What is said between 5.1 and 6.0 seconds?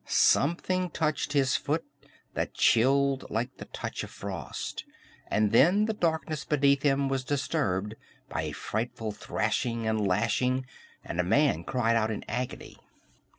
and then the